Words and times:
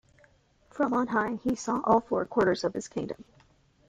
From 0.71 0.95
on 0.95 1.05
high, 1.09 1.35
he 1.43 1.53
saw 1.53 1.79
all 1.83 1.99
four 2.01 2.25
quarters 2.25 2.63
of 2.63 2.73
his 2.73 2.87
kingdom. 2.87 3.23